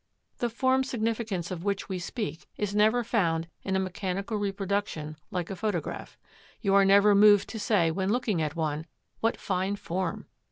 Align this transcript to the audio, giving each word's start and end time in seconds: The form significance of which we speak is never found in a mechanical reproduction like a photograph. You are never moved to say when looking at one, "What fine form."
The 0.39 0.49
form 0.49 0.83
significance 0.83 1.51
of 1.51 1.63
which 1.63 1.87
we 1.87 1.99
speak 1.99 2.47
is 2.57 2.73
never 2.73 3.03
found 3.03 3.47
in 3.61 3.75
a 3.75 3.79
mechanical 3.79 4.37
reproduction 4.37 5.15
like 5.29 5.51
a 5.51 5.55
photograph. 5.55 6.17
You 6.59 6.73
are 6.73 6.83
never 6.85 7.13
moved 7.13 7.47
to 7.49 7.59
say 7.59 7.91
when 7.91 8.09
looking 8.09 8.41
at 8.41 8.55
one, 8.55 8.87
"What 9.19 9.37
fine 9.37 9.75
form." 9.75 10.25